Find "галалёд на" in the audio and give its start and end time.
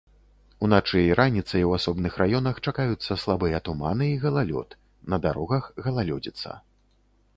4.25-5.21